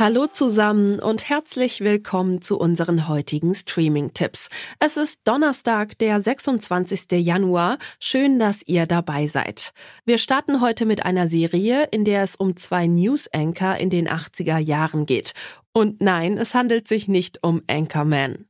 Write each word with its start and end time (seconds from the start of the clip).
Hallo 0.00 0.26
zusammen 0.26 0.98
und 0.98 1.28
herzlich 1.28 1.82
willkommen 1.82 2.40
zu 2.40 2.58
unseren 2.58 3.06
heutigen 3.06 3.54
Streaming-Tipps. 3.54 4.48
Es 4.78 4.96
ist 4.96 5.20
Donnerstag, 5.24 5.98
der 5.98 6.22
26. 6.22 7.12
Januar. 7.22 7.76
Schön, 7.98 8.38
dass 8.38 8.66
ihr 8.66 8.86
dabei 8.86 9.26
seid. 9.26 9.74
Wir 10.06 10.16
starten 10.16 10.62
heute 10.62 10.86
mit 10.86 11.04
einer 11.04 11.28
Serie, 11.28 11.84
in 11.90 12.06
der 12.06 12.22
es 12.22 12.34
um 12.34 12.56
zwei 12.56 12.86
News-Anchor 12.86 13.76
in 13.76 13.90
den 13.90 14.08
80er 14.08 14.56
Jahren 14.56 15.04
geht. 15.04 15.34
Und 15.74 16.00
nein, 16.00 16.38
es 16.38 16.54
handelt 16.54 16.88
sich 16.88 17.06
nicht 17.06 17.40
um 17.42 17.60
Anchorman. 17.68 18.46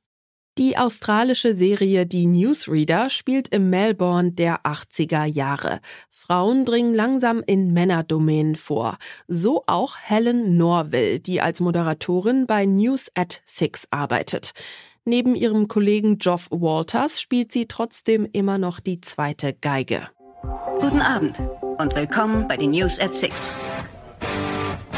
Die 0.58 0.76
australische 0.76 1.54
Serie 1.54 2.06
Die 2.06 2.26
Newsreader 2.26 3.08
spielt 3.08 3.48
im 3.48 3.70
Melbourne 3.70 4.32
der 4.32 4.62
80er 4.62 5.24
Jahre. 5.24 5.80
Frauen 6.10 6.64
dringen 6.66 6.92
langsam 6.92 7.42
in 7.46 7.72
Männerdomänen 7.72 8.56
vor. 8.56 8.98
So 9.28 9.62
auch 9.66 9.96
Helen 10.02 10.56
Norville, 10.56 11.20
die 11.20 11.40
als 11.40 11.60
Moderatorin 11.60 12.46
bei 12.46 12.66
News 12.66 13.10
at 13.14 13.40
Six 13.46 13.86
arbeitet. 13.90 14.52
Neben 15.04 15.34
ihrem 15.34 15.68
Kollegen 15.68 16.18
Geoff 16.18 16.48
Walters 16.50 17.20
spielt 17.20 17.52
sie 17.52 17.66
trotzdem 17.66 18.28
immer 18.30 18.58
noch 18.58 18.80
die 18.80 19.00
zweite 19.00 19.54
Geige. 19.54 20.08
Guten 20.80 21.00
Abend 21.00 21.40
und 21.78 21.94
willkommen 21.96 22.48
bei 22.48 22.56
den 22.56 22.72
News 22.72 22.98
at 22.98 23.14
Six. 23.14 23.54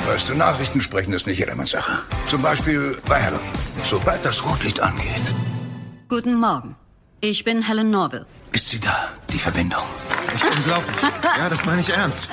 Weißt 0.07 0.29
du, 0.29 0.34
Nachrichten 0.34 0.80
sprechen 0.80 1.12
ist 1.12 1.27
nicht 1.27 1.38
jedermanns 1.38 1.71
Sache. 1.71 2.02
Zum 2.26 2.43
Beispiel 2.43 2.98
bei 3.07 3.21
Helen. 3.21 3.38
Sobald 3.85 4.24
das 4.24 4.45
Rotlicht 4.45 4.80
angeht. 4.80 5.32
Guten 6.13 6.35
Morgen. 6.35 6.77
Ich 7.23 7.43
bin 7.43 7.66
Helen 7.66 7.91
Norville. 7.91 8.27
Ist 8.52 8.68
sie 8.68 8.79
da, 8.79 9.09
die 9.32 9.38
Verbindung? 9.38 9.80
Echt 10.35 10.45
unglaublich. 10.45 10.95
Ja, 11.38 11.49
das 11.49 11.65
meine 11.65 11.80
ich 11.80 11.88
ernst. 11.88 12.29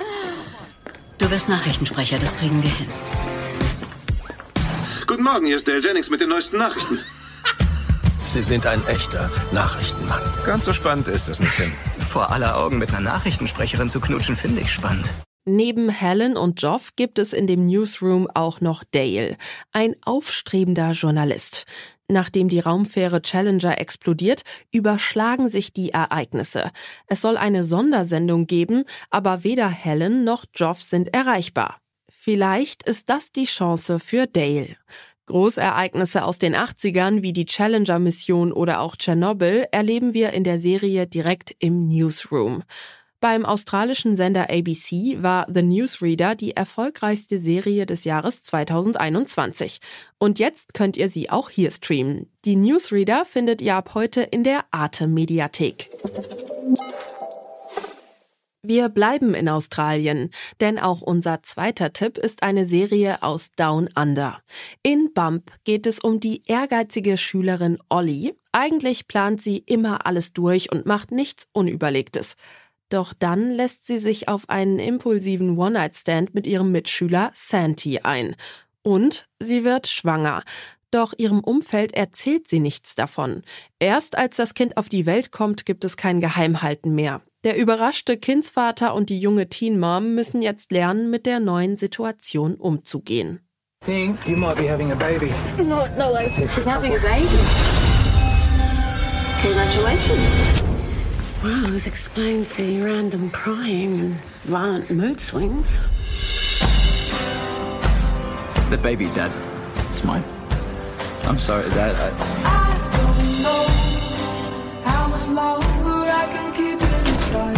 Du 1.17 1.31
wirst 1.31 1.47
Nachrichtensprecher, 1.47 2.19
das 2.19 2.35
kriegen 2.35 2.61
wir 2.61 2.69
hin. 2.69 2.87
Guten 5.07 5.23
Morgen, 5.23 5.45
hier 5.45 5.55
ist 5.55 5.65
Dale 5.65 5.79
Jennings 5.79 6.09
mit 6.09 6.19
den 6.19 6.27
neuesten 6.27 6.57
Nachrichten. 6.57 6.99
Sie 8.25 8.43
sind 8.43 8.65
ein 8.65 8.85
echter 8.87 9.31
Nachrichtenmann. 9.53 10.23
Ganz 10.45 10.65
so 10.65 10.73
spannend 10.73 11.07
ist 11.07 11.29
es 11.29 11.39
nicht, 11.39 11.55
Tim. 11.55 11.71
Vor 12.11 12.33
aller 12.33 12.57
Augen 12.57 12.79
mit 12.79 12.89
einer 12.89 12.99
Nachrichtensprecherin 12.99 13.87
zu 13.87 14.01
knutschen, 14.01 14.35
finde 14.35 14.59
ich 14.59 14.73
spannend. 14.73 15.09
Neben 15.45 15.87
Helen 15.87 16.35
und 16.35 16.61
Joff 16.61 16.97
gibt 16.97 17.17
es 17.17 17.31
in 17.31 17.47
dem 17.47 17.65
Newsroom 17.65 18.27
auch 18.33 18.59
noch 18.59 18.83
Dale, 18.91 19.37
ein 19.71 19.95
aufstrebender 20.03 20.91
Journalist. 20.91 21.65
Nachdem 22.11 22.49
die 22.49 22.59
Raumfähre 22.59 23.21
Challenger 23.21 23.79
explodiert, 23.79 24.41
überschlagen 24.71 25.47
sich 25.47 25.73
die 25.73 25.91
Ereignisse. 25.91 26.71
Es 27.05 27.21
soll 27.21 27.37
eine 27.37 27.63
Sondersendung 27.63 28.47
geben, 28.47 28.85
aber 29.11 29.43
weder 29.43 29.69
Helen 29.69 30.23
noch 30.23 30.45
Joff 30.55 30.81
sind 30.81 31.13
erreichbar. 31.13 31.77
Vielleicht 32.09 32.83
ist 32.83 33.09
das 33.09 33.31
die 33.31 33.45
Chance 33.45 33.99
für 33.99 34.25
Dale. 34.25 34.75
Großereignisse 35.27 36.25
aus 36.25 36.39
den 36.39 36.55
80ern 36.55 37.21
wie 37.21 37.33
die 37.33 37.45
Challenger-Mission 37.45 38.51
oder 38.51 38.81
auch 38.81 38.95
Tschernobyl 38.95 39.67
erleben 39.71 40.15
wir 40.15 40.33
in 40.33 40.43
der 40.43 40.59
Serie 40.59 41.05
direkt 41.05 41.55
im 41.59 41.87
Newsroom. 41.87 42.63
Beim 43.21 43.45
australischen 43.45 44.15
Sender 44.15 44.49
ABC 44.49 45.21
war 45.21 45.45
The 45.53 45.61
Newsreader 45.61 46.35
die 46.35 46.55
erfolgreichste 46.55 47.37
Serie 47.37 47.85
des 47.85 48.05
Jahres 48.05 48.45
2021. 48.45 49.79
Und 50.17 50.39
jetzt 50.39 50.73
könnt 50.73 50.95
ihr 50.95 51.09
sie 51.09 51.29
auch 51.29 51.49
hier 51.49 51.69
streamen. 51.71 52.31
Die 52.45 52.55
Newsreader 52.55 53.25
findet 53.25 53.61
ihr 53.61 53.75
ab 53.75 53.93
heute 53.93 54.21
in 54.21 54.45
der 54.45 54.63
Arte 54.71 55.07
Mediathek. 55.07 55.89
Wir 58.61 58.87
bleiben 58.87 59.33
in 59.33 59.49
Australien, 59.49 60.29
denn 60.61 60.79
auch 60.79 61.01
unser 61.01 61.43
zweiter 61.43 61.91
Tipp 61.91 62.17
ist 62.17 62.43
eine 62.43 62.65
Serie 62.65 63.21
aus 63.23 63.51
Down 63.51 63.89
Under. 63.95 64.41
In 64.83 65.11
Bump 65.13 65.51
geht 65.65 65.87
es 65.87 65.99
um 65.99 66.21
die 66.21 66.41
ehrgeizige 66.45 67.17
Schülerin 67.17 67.79
Ollie. 67.89 68.35
Eigentlich 68.51 69.07
plant 69.07 69.41
sie 69.41 69.57
immer 69.57 70.05
alles 70.05 70.33
durch 70.33 70.71
und 70.71 70.85
macht 70.85 71.11
nichts 71.11 71.47
Unüberlegtes. 71.51 72.35
Doch 72.89 73.13
dann 73.13 73.51
lässt 73.51 73.85
sie 73.85 73.99
sich 73.99 74.27
auf 74.27 74.49
einen 74.49 74.79
impulsiven 74.79 75.57
One-Night-Stand 75.57 76.33
mit 76.33 76.47
ihrem 76.47 76.71
Mitschüler 76.71 77.31
Santi 77.33 77.99
ein. 77.99 78.35
Und 78.81 79.27
sie 79.39 79.63
wird 79.63 79.87
schwanger. 79.87 80.43
Doch 80.91 81.13
ihrem 81.17 81.41
Umfeld 81.41 81.93
erzählt 81.93 82.47
sie 82.47 82.59
nichts 82.59 82.95
davon. 82.95 83.43
Erst 83.77 84.17
als 84.17 84.37
das 84.37 84.55
Kind 84.55 84.75
auf 84.75 84.89
die 84.89 85.05
Welt 85.05 85.31
kommt, 85.31 85.67
gibt 85.67 85.85
es 85.85 85.97
kein 85.97 86.19
Geheimhalten 86.19 86.95
mehr. 86.95 87.21
Der 87.43 87.57
überraschte 87.57 88.17
Kindsvater 88.17 88.93
und 88.95 89.09
die 89.09 89.19
junge 89.19 89.47
Teen 89.47 89.79
Mom 89.79 90.15
müssen 90.15 90.41
jetzt 90.41 90.71
lernen, 90.71 91.09
mit 91.09 91.25
der 91.25 91.39
neuen 91.39 91.77
Situation 91.77 92.55
umzugehen. 92.55 93.39
Think 93.85 94.17
you 94.27 94.35
might 94.35 94.57
be 94.57 94.67
having 94.69 94.91
a 94.91 94.95
baby. 94.95 95.31
No, 95.57 95.87
no, 95.97 96.11
like 96.11 96.35
she's 96.35 96.65
having 96.65 96.93
a 96.93 96.99
baby. 96.99 97.27
Congratulations. 99.41 100.68
Wow, 101.41 101.67
this 101.69 101.87
explains 101.87 102.53
the 102.53 102.81
random 102.81 103.29
crying 103.31 103.97
and 104.01 104.15
violent 104.43 104.91
mood 104.91 105.21
swings. 105.21 105.77
The 108.69 108.77
baby, 108.77 109.05
Dad. 109.15 109.31
It's 109.89 110.03
mine. 110.03 110.25
I'm 111.23 111.37
sorry, 111.37 111.69
Dad. 111.69 111.95
I... 111.95 112.09
I 112.43 112.67
don't 112.97 113.41
know 113.41 113.67
how 114.83 115.07
much 115.07 115.29
longer 115.29 116.11
I 116.11 116.25
can 116.25 116.51
keep 116.53 116.77
it 116.81 117.07
inside. 117.07 117.57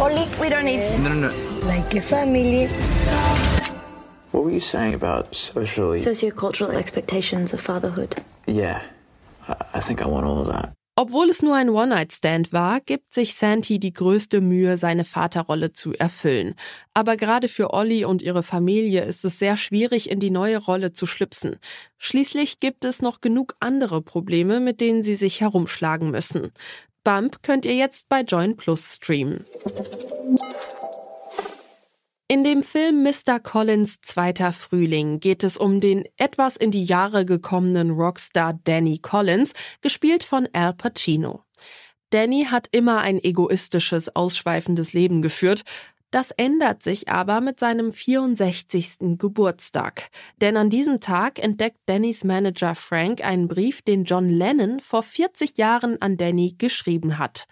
Oli, 0.00 0.28
we 0.40 0.48
don't 0.48 0.64
need. 0.64 0.78
No, 1.00 1.12
no, 1.12 1.28
no. 1.28 1.66
Like 1.66 1.92
your 1.92 2.04
family. 2.04 2.68
What 4.30 4.44
were 4.44 4.52
you 4.52 4.60
saying 4.60 4.94
about 4.94 5.34
socially? 5.34 5.98
Sociocultural 5.98 6.72
expectations 6.72 7.52
of 7.52 7.60
fatherhood. 7.60 8.22
Yeah, 8.46 8.80
I, 9.48 9.54
I 9.74 9.80
think 9.80 10.00
I 10.02 10.06
want 10.06 10.24
all 10.24 10.40
of 10.42 10.46
that. 10.46 10.77
Obwohl 11.00 11.30
es 11.30 11.42
nur 11.42 11.54
ein 11.54 11.70
One-Night-Stand 11.70 12.52
war, 12.52 12.80
gibt 12.80 13.14
sich 13.14 13.36
Santi 13.36 13.78
die 13.78 13.92
größte 13.92 14.40
Mühe, 14.40 14.78
seine 14.78 15.04
Vaterrolle 15.04 15.72
zu 15.72 15.92
erfüllen. 15.92 16.56
Aber 16.92 17.16
gerade 17.16 17.46
für 17.46 17.72
Olli 17.72 18.04
und 18.04 18.20
ihre 18.20 18.42
Familie 18.42 19.04
ist 19.04 19.24
es 19.24 19.38
sehr 19.38 19.56
schwierig, 19.56 20.10
in 20.10 20.18
die 20.18 20.32
neue 20.32 20.58
Rolle 20.58 20.92
zu 20.92 21.06
schlüpfen. 21.06 21.60
Schließlich 21.98 22.58
gibt 22.58 22.84
es 22.84 23.00
noch 23.00 23.20
genug 23.20 23.54
andere 23.60 24.02
Probleme, 24.02 24.58
mit 24.58 24.80
denen 24.80 25.04
sie 25.04 25.14
sich 25.14 25.40
herumschlagen 25.40 26.10
müssen. 26.10 26.50
Bump 27.04 27.44
könnt 27.44 27.64
ihr 27.64 27.76
jetzt 27.76 28.08
bei 28.08 28.22
Join 28.22 28.56
Plus 28.56 28.96
streamen. 28.96 29.44
In 32.30 32.44
dem 32.44 32.62
Film 32.62 33.02
Mr. 33.04 33.40
Collins 33.40 34.02
Zweiter 34.02 34.52
Frühling 34.52 35.18
geht 35.18 35.42
es 35.42 35.56
um 35.56 35.80
den 35.80 36.04
etwas 36.18 36.58
in 36.58 36.70
die 36.70 36.84
Jahre 36.84 37.24
gekommenen 37.24 37.90
Rockstar 37.90 38.60
Danny 38.64 38.98
Collins, 38.98 39.54
gespielt 39.80 40.24
von 40.24 40.46
Al 40.52 40.74
Pacino. 40.74 41.44
Danny 42.10 42.44
hat 42.50 42.68
immer 42.70 43.00
ein 43.00 43.18
egoistisches, 43.18 44.14
ausschweifendes 44.14 44.92
Leben 44.92 45.22
geführt. 45.22 45.62
Das 46.10 46.30
ändert 46.32 46.82
sich 46.82 47.08
aber 47.08 47.40
mit 47.40 47.58
seinem 47.58 47.94
64. 47.94 49.16
Geburtstag. 49.16 50.10
Denn 50.42 50.58
an 50.58 50.68
diesem 50.68 51.00
Tag 51.00 51.38
entdeckt 51.38 51.78
Dannys 51.86 52.24
Manager 52.24 52.74
Frank 52.74 53.24
einen 53.24 53.48
Brief, 53.48 53.80
den 53.80 54.04
John 54.04 54.28
Lennon 54.28 54.80
vor 54.80 55.02
40 55.02 55.56
Jahren 55.56 56.02
an 56.02 56.18
Danny 56.18 56.56
geschrieben 56.58 57.16
hat. 57.16 57.46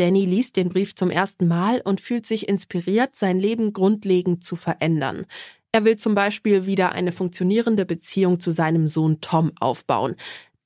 Danny 0.00 0.24
liest 0.24 0.56
den 0.56 0.70
Brief 0.70 0.94
zum 0.94 1.10
ersten 1.10 1.46
Mal 1.46 1.82
und 1.84 2.00
fühlt 2.00 2.24
sich 2.24 2.48
inspiriert, 2.48 3.14
sein 3.14 3.38
Leben 3.38 3.74
grundlegend 3.74 4.42
zu 4.42 4.56
verändern. 4.56 5.26
Er 5.72 5.84
will 5.84 5.96
zum 5.96 6.14
Beispiel 6.14 6.64
wieder 6.64 6.92
eine 6.92 7.12
funktionierende 7.12 7.84
Beziehung 7.84 8.40
zu 8.40 8.50
seinem 8.50 8.88
Sohn 8.88 9.20
Tom 9.20 9.52
aufbauen. 9.60 10.16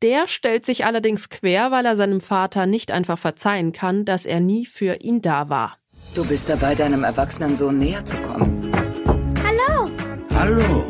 Der 0.03 0.29
stellt 0.29 0.65
sich 0.65 0.85
allerdings 0.85 1.31
quer, 1.31 1.73
weil 1.73 1.85
er 1.85 1.97
seinem 1.97 2.21
Vater 2.21 2.67
nicht 2.67 2.93
einfach 2.93 3.19
verzeihen 3.19 3.73
kann, 3.73 4.05
dass 4.05 4.25
er 4.25 4.39
nie 4.39 4.67
für 4.67 5.01
ihn 5.01 5.21
da 5.21 5.49
war. 5.49 5.79
Du 6.15 6.25
bist 6.25 6.49
dabei, 6.49 6.77
deinem 6.77 7.03
erwachsenen 7.03 7.57
Sohn 7.57 7.81
näher 7.81 8.07
zu 8.07 8.17
kommen. 8.19 8.71
Hallo. 9.43 9.91
Hallo. 10.33 10.85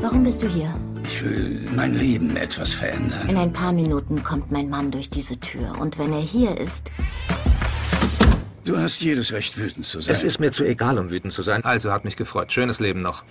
Warum 0.00 0.22
bist 0.22 0.40
du 0.40 0.48
hier? 0.48 0.72
Ich 1.04 1.24
will 1.24 1.66
mein 1.74 1.94
Leben 1.96 2.36
etwas 2.36 2.72
verändern. 2.72 3.28
In 3.28 3.36
ein 3.36 3.52
paar 3.52 3.72
Minuten 3.72 4.22
kommt 4.22 4.52
mein 4.52 4.68
Mann 4.68 4.92
durch 4.92 5.10
diese 5.10 5.40
Tür. 5.40 5.76
Und 5.80 5.98
wenn 5.98 6.12
er 6.12 6.20
hier 6.20 6.56
ist, 6.56 6.92
Du 8.70 8.78
hast 8.78 9.00
jedes 9.00 9.32
Recht, 9.32 9.58
wütend 9.58 9.84
zu 9.84 10.00
sein. 10.00 10.14
Es 10.14 10.22
ist 10.22 10.38
mir 10.38 10.52
zu 10.52 10.62
egal, 10.62 10.96
um 10.96 11.10
wütend 11.10 11.32
zu 11.32 11.42
sein. 11.42 11.64
Also 11.64 11.90
hat 11.90 12.04
mich 12.04 12.14
gefreut. 12.14 12.52
Schönes 12.52 12.78
Leben 12.78 13.02
noch. 13.02 13.24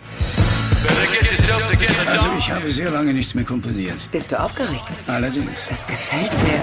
Also 2.06 2.32
ich 2.38 2.52
habe 2.52 2.70
sehr 2.70 2.92
lange 2.92 3.14
nichts 3.14 3.34
mehr 3.36 3.46
komponiert. 3.46 3.96
Bist 4.12 4.34
du 4.34 4.38
aufgeregt? 4.38 4.84
Allerdings. 5.08 5.66
Das 5.70 5.88
gefällt 5.88 6.34
mir. 6.44 6.62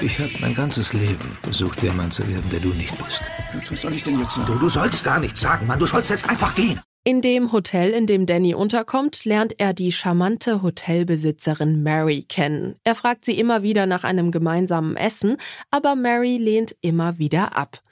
Ich 0.00 0.20
habe 0.20 0.30
mein 0.40 0.54
ganzes 0.54 0.92
Leben 0.92 1.36
versucht, 1.42 1.82
der 1.82 1.92
Mann 1.94 2.12
zu 2.12 2.22
werden, 2.28 2.48
der 2.48 2.60
du 2.60 2.68
nicht 2.68 2.96
bist. 3.04 3.22
Was 3.68 3.80
soll 3.80 3.94
ich 3.94 4.04
denn 4.04 4.20
jetzt 4.20 4.36
sagen? 4.36 4.46
Du, 4.46 4.54
du 4.54 4.68
sollst 4.68 5.02
gar 5.02 5.18
nichts 5.18 5.40
sagen, 5.40 5.66
Mann. 5.66 5.80
Du 5.80 5.86
sollst 5.86 6.10
jetzt 6.10 6.30
einfach 6.30 6.54
gehen. 6.54 6.80
In 7.04 7.22
dem 7.22 7.52
Hotel, 7.52 7.92
in 7.92 8.06
dem 8.06 8.26
Danny 8.26 8.54
unterkommt, 8.54 9.24
lernt 9.24 9.58
er 9.58 9.72
die 9.72 9.92
charmante 9.92 10.62
Hotelbesitzerin 10.62 11.82
Mary 11.82 12.22
kennen. 12.28 12.76
Er 12.84 12.94
fragt 12.94 13.24
sie 13.24 13.38
immer 13.38 13.62
wieder 13.62 13.86
nach 13.86 14.04
einem 14.04 14.30
gemeinsamen 14.30 14.96
Essen, 14.96 15.36
aber 15.70 15.94
Mary 15.94 16.36
lehnt 16.36 16.76
immer 16.82 17.18
wieder 17.18 17.56
ab. 17.56 17.82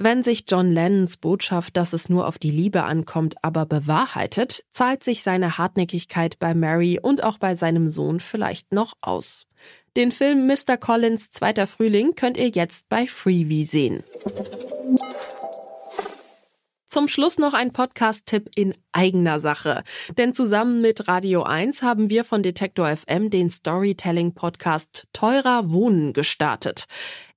Wenn 0.00 0.22
sich 0.22 0.44
John 0.46 0.70
Lennons 0.70 1.16
Botschaft, 1.16 1.76
dass 1.76 1.92
es 1.92 2.08
nur 2.08 2.28
auf 2.28 2.38
die 2.38 2.52
Liebe 2.52 2.84
ankommt, 2.84 3.34
aber 3.42 3.66
bewahrheitet, 3.66 4.64
zahlt 4.70 5.02
sich 5.02 5.24
seine 5.24 5.58
Hartnäckigkeit 5.58 6.38
bei 6.38 6.54
Mary 6.54 7.00
und 7.02 7.24
auch 7.24 7.38
bei 7.38 7.56
seinem 7.56 7.88
Sohn 7.88 8.20
vielleicht 8.20 8.72
noch 8.72 8.92
aus. 9.00 9.46
Den 9.96 10.12
Film 10.12 10.46
Mr. 10.46 10.76
Collins 10.76 11.30
Zweiter 11.30 11.66
Frühling 11.66 12.14
könnt 12.14 12.36
ihr 12.36 12.50
jetzt 12.50 12.88
bei 12.88 13.08
Freebie 13.08 13.64
sehen. 13.64 14.04
Zum 16.88 17.06
Schluss 17.06 17.36
noch 17.36 17.52
ein 17.52 17.74
Podcast-Tipp 17.74 18.48
in 18.56 18.74
eigener 18.92 19.40
Sache. 19.40 19.82
Denn 20.16 20.32
zusammen 20.32 20.80
mit 20.80 21.06
Radio 21.06 21.42
1 21.42 21.82
haben 21.82 22.08
wir 22.08 22.24
von 22.24 22.42
Detektor 22.42 22.88
FM 22.96 23.28
den 23.28 23.50
Storytelling-Podcast 23.50 25.06
Teurer 25.12 25.70
Wohnen 25.70 26.14
gestartet. 26.14 26.86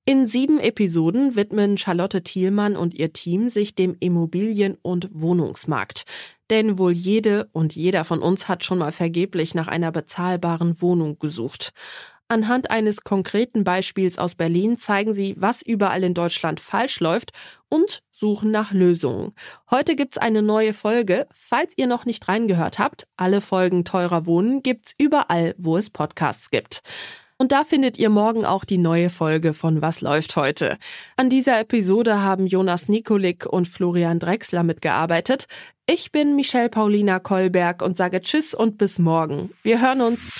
In 0.05 0.25
sieben 0.25 0.57
Episoden 0.57 1.35
widmen 1.35 1.77
Charlotte 1.77 2.23
Thielmann 2.23 2.77
und 2.77 2.93
ihr 2.93 3.11
Team 3.11 3.49
sich 3.49 3.75
dem 3.75 3.97
Immobilien- 3.99 4.77
und 4.81 5.09
Wohnungsmarkt. 5.13 6.05
Denn 6.49 6.77
wohl 6.77 6.93
jede 6.93 7.49
und 7.51 7.75
jeder 7.75 8.05
von 8.05 8.19
uns 8.21 8.47
hat 8.47 8.63
schon 8.63 8.77
mal 8.77 8.93
vergeblich 8.93 9.53
nach 9.53 9.67
einer 9.67 9.91
bezahlbaren 9.91 10.81
Wohnung 10.81 11.19
gesucht. 11.19 11.73
Anhand 12.31 12.71
eines 12.71 13.03
konkreten 13.03 13.65
Beispiels 13.65 14.17
aus 14.17 14.35
Berlin 14.35 14.77
zeigen 14.77 15.13
sie, 15.13 15.35
was 15.37 15.61
überall 15.61 16.01
in 16.01 16.13
Deutschland 16.13 16.61
falsch 16.61 17.01
läuft 17.01 17.31
und 17.67 18.03
suchen 18.09 18.51
nach 18.51 18.71
Lösungen. 18.71 19.33
Heute 19.69 19.97
gibt's 19.97 20.17
eine 20.17 20.41
neue 20.41 20.71
Folge. 20.71 21.27
Falls 21.33 21.73
ihr 21.75 21.87
noch 21.87 22.05
nicht 22.05 22.29
reingehört 22.29 22.79
habt, 22.79 23.05
alle 23.17 23.41
Folgen 23.41 23.83
Teurer 23.83 24.25
Wohnen 24.25 24.63
gibt's 24.63 24.93
überall, 24.97 25.55
wo 25.57 25.75
es 25.75 25.89
Podcasts 25.89 26.51
gibt. 26.51 26.83
Und 27.37 27.51
da 27.51 27.65
findet 27.65 27.99
ihr 27.99 28.09
morgen 28.09 28.45
auch 28.45 28.63
die 28.63 28.77
neue 28.77 29.09
Folge 29.09 29.51
von 29.51 29.81
Was 29.81 29.99
läuft 29.99 30.37
heute. 30.37 30.77
An 31.17 31.29
dieser 31.29 31.59
Episode 31.59 32.21
haben 32.21 32.47
Jonas 32.47 32.87
Nikolik 32.87 33.45
und 33.45 33.67
Florian 33.67 34.19
Drexler 34.19 34.63
mitgearbeitet. 34.63 35.47
Ich 35.85 36.13
bin 36.13 36.37
Michelle 36.37 36.69
Paulina 36.69 37.19
Kolberg 37.19 37.81
und 37.81 37.97
sage 37.97 38.21
Tschüss 38.21 38.53
und 38.53 38.77
bis 38.77 38.99
morgen. 38.99 39.51
Wir 39.63 39.81
hören 39.81 39.99
uns. 39.99 40.39